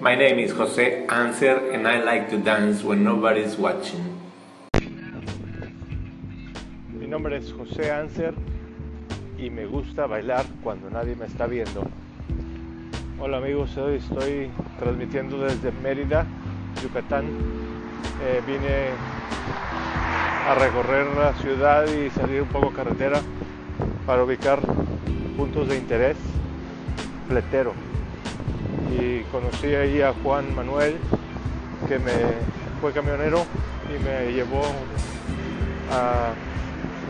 [0.00, 4.04] My name is Jose Anser and I like to dance when nobody's watching.
[6.92, 8.34] Mi nombre es José Anser
[9.38, 11.82] y me gusta bailar cuando nadie me está viendo.
[13.18, 16.24] Hola amigos, hoy estoy transmitiendo desde Mérida,
[16.80, 17.24] Yucatán.
[18.22, 18.90] Eh, vine
[20.46, 23.20] a recorrer la ciudad y salir un poco carretera
[24.06, 24.60] para ubicar
[25.36, 26.16] puntos de interés
[27.26, 27.72] fletero.
[28.90, 30.96] Y conocí ahí a Juan Manuel,
[31.88, 32.12] que me
[32.80, 33.44] fue camionero
[33.88, 34.62] y me llevó
[35.90, 36.32] a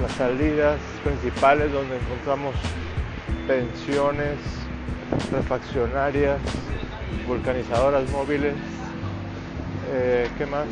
[0.03, 2.55] las salidas principales donde encontramos
[3.47, 4.39] pensiones,
[5.31, 6.39] refaccionarias,
[7.27, 8.55] vulcanizadoras móviles,
[9.93, 10.67] eh, ¿qué más?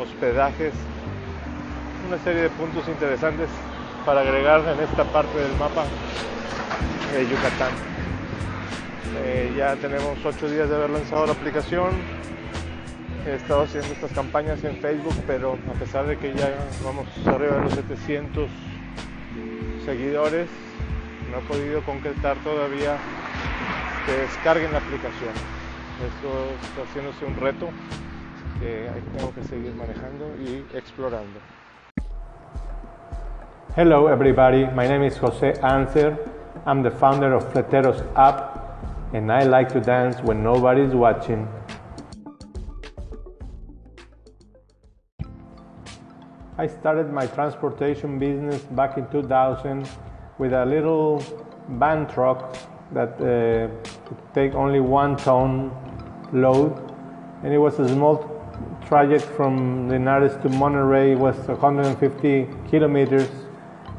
[0.00, 0.72] Hospedajes,
[2.08, 3.48] una serie de puntos interesantes
[4.04, 5.84] para agregar en esta parte del mapa
[7.12, 7.93] de Yucatán.
[9.16, 11.90] Eh, ya tenemos ocho días de haber lanzado la aplicación.
[13.26, 16.52] He estado haciendo estas campañas en Facebook, pero a pesar de que ya
[16.84, 18.50] vamos arriba de los 700
[19.84, 20.48] seguidores,
[21.30, 22.96] no he podido concretar todavía
[24.06, 25.32] que descarguen la aplicación.
[26.04, 26.28] Esto
[26.62, 27.68] está haciéndose un reto
[28.60, 31.38] que tengo que seguir manejando y explorando.
[33.76, 36.16] Hello everybody, my name is Jose Anser.
[36.66, 38.63] I'm the founder of Fleteros app
[39.14, 41.48] and I like to dance when nobody's watching.
[46.58, 49.88] I started my transportation business back in 2000
[50.38, 51.22] with a little
[51.68, 52.56] van truck
[52.92, 53.68] that uh,
[54.04, 55.70] could take only one ton
[56.32, 56.76] load.
[57.44, 58.16] And it was a small
[58.84, 61.16] traject from Linares to Monterrey.
[61.16, 63.30] Was 150 kilometers.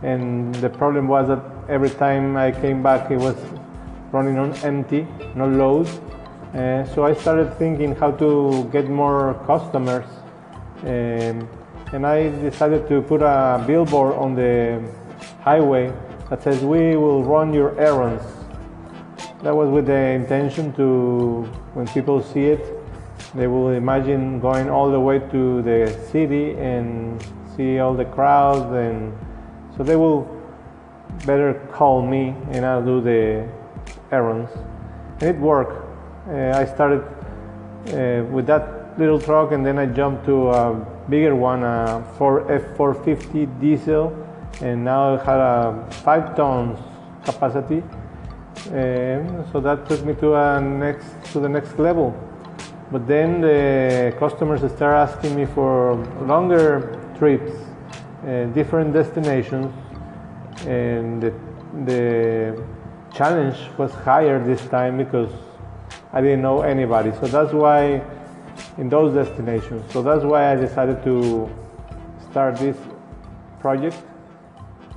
[0.03, 3.37] And the problem was that every time I came back it was
[4.15, 5.87] running on empty, no load.
[6.55, 10.05] Uh, so I started thinking how to get more customers
[10.83, 11.49] um,
[11.91, 14.81] and I decided to put a billboard on the
[15.41, 15.91] highway
[16.29, 18.23] that says we will run your errands.
[19.43, 22.63] That was with the intention to when people see it
[23.33, 25.79] they will imagine going all the way to the
[26.11, 27.21] city and
[27.55, 29.13] see all the crowds and
[29.75, 30.23] so they will
[31.25, 33.45] better call me and I'll do the
[34.11, 34.51] errands.
[35.21, 35.83] And it worked.
[36.27, 37.01] Uh, I started
[37.89, 40.73] uh, with that little truck and then I jumped to a
[41.09, 44.15] bigger one, a F450 diesel,
[44.61, 46.79] and now it had a five tons
[47.23, 47.83] capacity.
[48.67, 52.15] Um, so that took me to a next to the next level.
[52.91, 57.51] But then the customers start asking me for longer trips
[58.25, 59.71] uh, different destinations
[60.65, 61.33] and the,
[61.85, 62.63] the
[63.15, 65.31] challenge was higher this time because
[66.11, 67.11] I didn't know anybody.
[67.21, 68.03] So that's why
[68.77, 69.89] in those destinations.
[69.91, 71.49] So that's why I decided to
[72.29, 72.77] start this
[73.59, 73.95] project,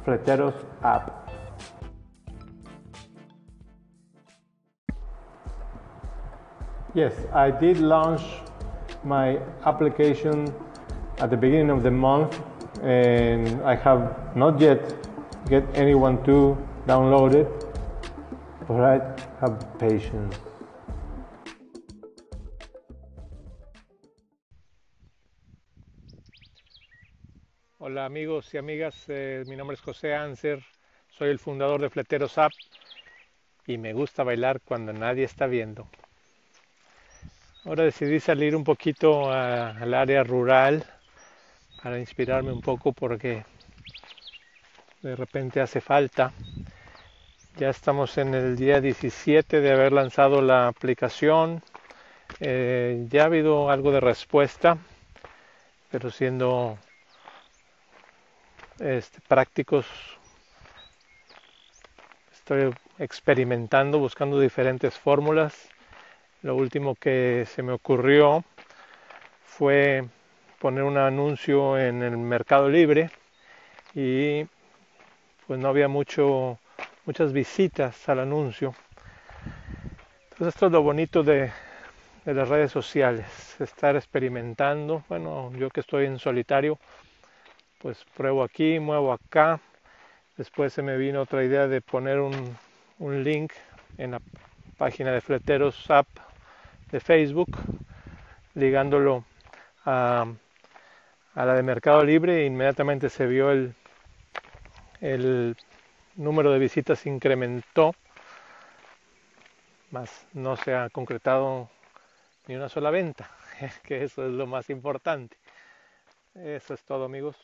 [0.05, 1.31] Fleteros app.
[6.95, 8.23] Yes, I did launch
[9.05, 10.53] my application
[11.19, 12.41] at the beginning of the month
[12.83, 14.81] and I have not yet
[15.49, 16.57] get anyone to
[16.87, 17.58] download it,
[18.71, 19.01] I
[19.41, 20.37] have patience.
[27.79, 30.63] Hola amigos y amigas, eh, mi nombre es José Anser,
[31.17, 32.53] soy el fundador de Fleteros App
[33.67, 35.89] y me gusta bailar cuando nadie está viendo.
[37.65, 40.85] Ahora decidí salir un poquito a- al área rural
[41.83, 43.45] para inspirarme un poco porque
[45.01, 46.33] de repente hace falta.
[47.59, 51.61] Ya estamos en el día 17 de haber lanzado la aplicación.
[52.39, 54.79] Eh, ya ha habido algo de respuesta,
[55.91, 56.79] pero siendo
[58.79, 59.87] este, prácticos,
[62.33, 65.69] estoy experimentando, buscando diferentes fórmulas.
[66.43, 68.45] Lo último que se me ocurrió
[69.45, 70.05] fue
[70.61, 73.11] poner un anuncio en el Mercado Libre
[73.97, 74.47] y
[75.49, 76.61] pues no había mucho,
[77.09, 78.75] muchas visitas al anuncio.
[80.25, 81.51] Entonces esto es lo bonito de,
[82.27, 83.25] de las redes sociales,
[83.61, 85.03] estar experimentando.
[85.09, 86.79] Bueno, yo que estoy en solitario,
[87.81, 89.59] pues pruebo aquí, muevo acá.
[90.37, 92.59] Después se me vino otra idea de poner un,
[92.99, 93.55] un link
[93.97, 94.21] en la
[94.77, 96.09] página de Fleteros App
[96.91, 97.57] de Facebook,
[98.55, 99.25] ligándolo
[99.87, 100.27] a,
[101.35, 103.75] a la de Mercado Libre e inmediatamente se vio el,
[105.01, 105.57] el
[106.19, 107.95] número de visitas incrementó
[109.91, 111.71] más no se ha concretado
[112.47, 113.31] ni una sola venta,
[113.85, 115.37] que eso es lo más importante.
[116.35, 117.37] Eso es todo amigos.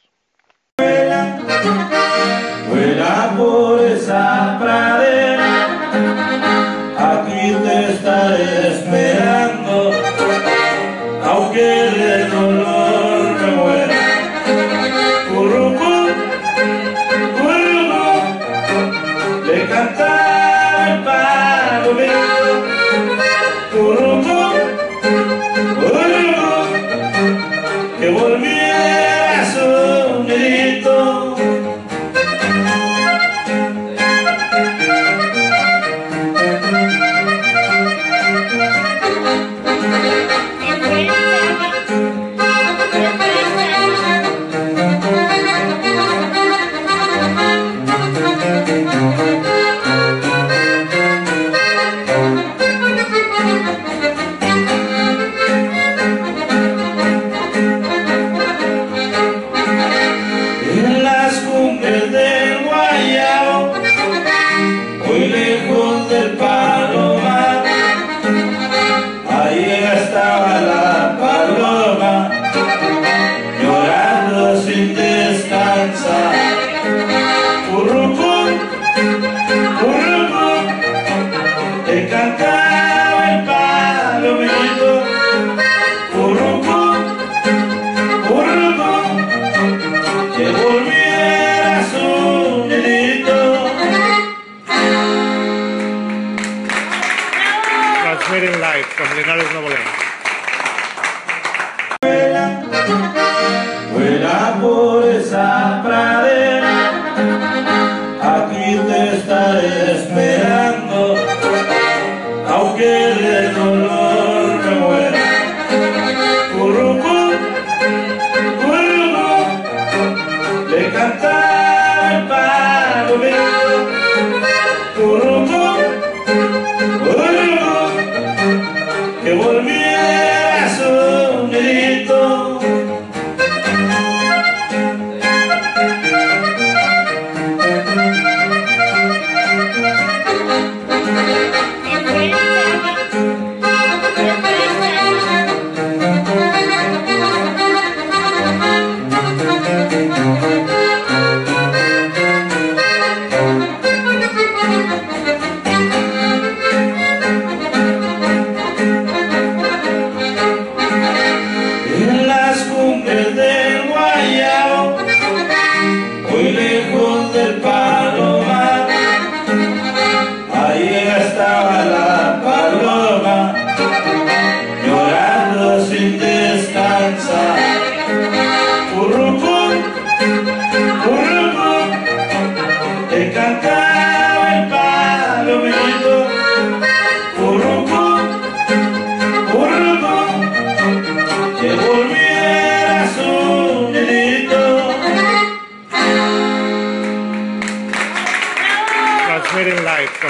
[81.94, 82.93] Te cantaba el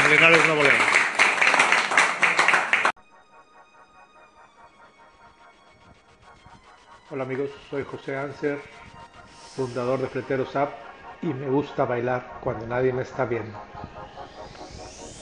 [0.05, 0.63] Nuevo.
[7.11, 8.59] Hola amigos, soy José Anser,
[9.57, 10.75] fundador de Fleteros App
[11.23, 13.59] y me gusta bailar cuando nadie me está viendo.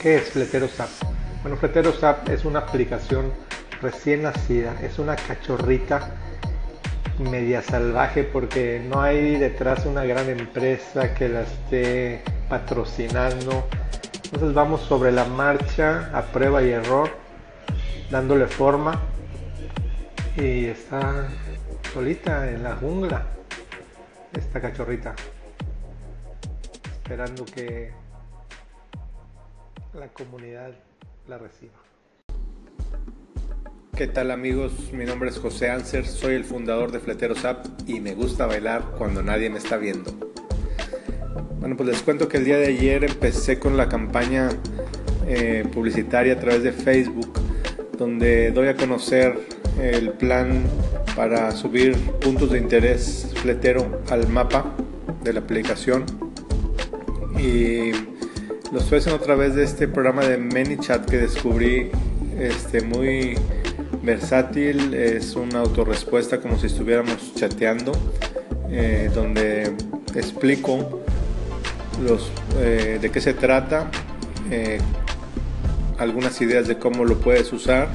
[0.01, 0.89] ¿Qué es Fleteros App?
[1.43, 3.31] Bueno, Fleteros App es una aplicación
[3.81, 6.11] recién nacida, es una cachorrita
[7.19, 13.65] media salvaje porque no hay detrás una gran empresa que la esté patrocinando.
[14.33, 17.07] Entonces vamos sobre la marcha, a prueba y error,
[18.09, 18.99] dándole forma
[20.35, 21.27] y está
[21.93, 23.27] solita en la jungla
[24.35, 25.13] esta cachorrita
[26.93, 27.91] esperando que
[29.93, 30.71] la comunidad
[31.27, 31.73] la reciba
[33.95, 34.91] ¿Qué tal amigos?
[34.91, 38.95] Mi nombre es José Anser, soy el fundador de Fleteros App y me gusta bailar
[38.97, 40.32] cuando nadie me está viendo.
[41.63, 44.49] Bueno, pues les cuento que el día de ayer empecé con la campaña
[45.25, 47.39] eh, publicitaria a través de Facebook,
[47.97, 49.39] donde doy a conocer
[49.81, 50.65] el plan
[51.15, 54.75] para subir puntos de interés fletero al mapa
[55.23, 56.03] de la aplicación.
[57.39, 57.93] Y
[58.73, 61.91] lo estoy haciendo a través de este programa de ManyChat que descubrí
[62.37, 63.35] este, muy
[64.03, 67.93] versátil, es una autorrespuesta como si estuviéramos chateando,
[68.69, 69.71] eh, donde
[70.13, 71.02] explico
[72.01, 73.89] los, eh, de qué se trata,
[74.49, 74.79] eh,
[75.97, 77.89] algunas ideas de cómo lo puedes usar,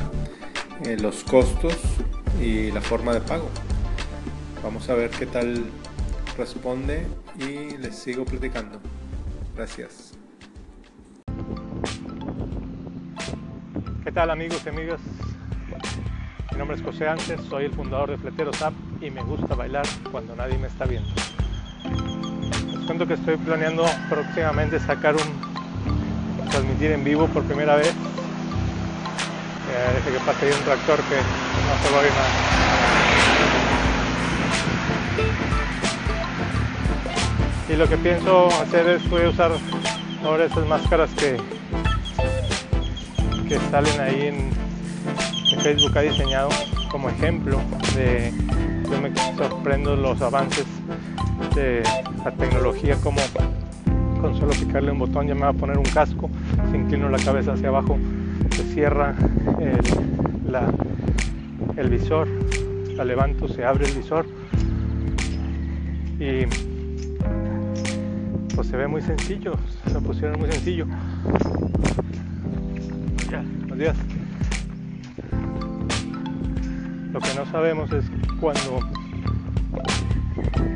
[0.85, 1.76] eh, los costos
[2.40, 3.49] y la forma de pago.
[4.62, 5.64] Vamos a ver qué tal
[6.37, 7.07] responde
[7.38, 8.81] y les sigo platicando.
[9.57, 10.12] Gracias.
[14.05, 15.00] ¿Qué tal amigos y amigas?
[16.52, 19.87] Mi nombre es José Antes, soy el fundador de Fleteros App y me gusta bailar
[20.11, 21.11] cuando nadie me está viendo.
[22.88, 25.21] Cuento que estoy planeando próximamente sacar un
[26.49, 27.90] transmitir en vivo por primera vez.
[27.90, 27.95] Eh,
[30.07, 32.28] que pase un tractor que no se va a nada.
[37.68, 39.52] Y lo que pienso hacer es voy a usar
[40.25, 41.37] ahora esas máscaras que,
[43.47, 44.50] que salen ahí en,
[45.61, 46.49] Facebook ha diseñado
[46.90, 47.61] como ejemplo
[47.95, 48.33] de
[48.90, 50.64] yo me sorprendo los avances
[51.59, 51.83] de
[52.25, 53.21] la tecnología como
[54.21, 56.31] con solo picarle un botón ya me va a poner un casco
[56.71, 57.99] se inclino la cabeza hacia abajo
[58.50, 59.17] se cierra
[59.59, 60.73] el, la,
[61.77, 62.29] el visor
[62.95, 64.27] la levanto se abre el visor
[66.21, 66.47] y
[68.55, 69.55] pues se ve muy sencillo
[69.87, 70.87] se pusieron muy sencillo.
[73.67, 73.97] Buenos días
[77.12, 78.05] lo que no sabemos es
[78.41, 78.98] cuando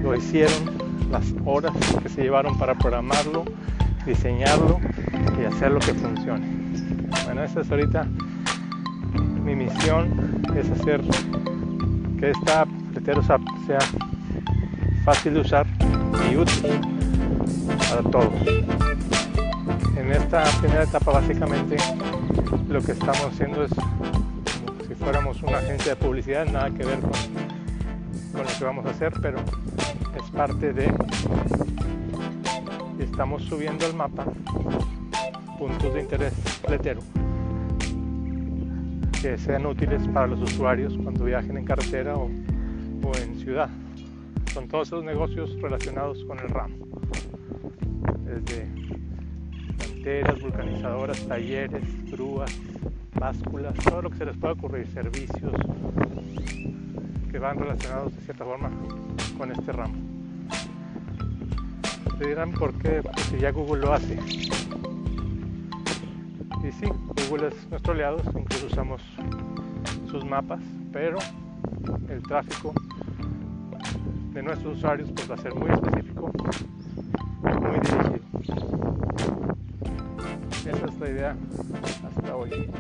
[0.02, 0.70] lo hicieron,
[1.10, 1.72] las horas
[2.02, 3.44] que se llevaron para programarlo,
[4.06, 4.80] diseñarlo
[5.40, 6.46] y hacerlo que funcione.
[7.24, 8.06] Bueno, esa es ahorita
[9.44, 11.02] mi misión, es hacer
[12.18, 13.80] que esta Fleteros App sea
[15.04, 15.66] fácil de usar
[16.30, 16.80] y útil
[17.90, 18.32] para todos.
[19.96, 21.76] En esta primera etapa básicamente
[22.68, 23.72] lo que estamos haciendo es
[25.02, 27.10] fuéramos una agencia de publicidad, nada que ver con,
[28.32, 30.92] con lo que vamos a hacer, pero es parte de...
[32.98, 34.24] Estamos subiendo el mapa
[35.58, 36.32] puntos de interés
[36.68, 37.00] letero
[39.20, 43.70] que sean útiles para los usuarios cuando viajen en carretera o, o en ciudad.
[44.52, 46.74] Son todos esos negocios relacionados con el ramo.
[48.24, 48.68] Desde
[49.78, 52.52] canteras, vulcanizadoras, talleres, grúas,
[53.14, 55.52] básculas, todo lo que se les pueda ocurrir, servicios
[57.32, 58.70] que van relacionados de cierta forma
[59.38, 59.94] con este ramo.
[62.18, 64.18] Se dirán por qué, pues si ya Google lo hace.
[66.62, 66.86] Y sí,
[67.28, 69.00] Google es nuestro aliado, incluso usamos
[70.10, 70.60] sus mapas,
[70.92, 71.18] pero
[72.10, 72.74] el tráfico
[74.34, 76.30] de nuestros usuarios pues va a ser muy específico,
[77.42, 78.20] muy dirigido.
[80.66, 81.36] Esa es la idea
[82.06, 82.70] hasta hoy.